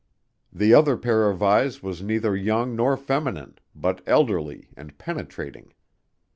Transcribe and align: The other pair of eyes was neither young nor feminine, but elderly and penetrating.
The 0.51 0.73
other 0.73 0.97
pair 0.97 1.29
of 1.29 1.43
eyes 1.43 1.83
was 1.83 2.01
neither 2.01 2.35
young 2.35 2.75
nor 2.75 2.97
feminine, 2.97 3.59
but 3.75 4.01
elderly 4.07 4.67
and 4.75 4.97
penetrating. 4.97 5.75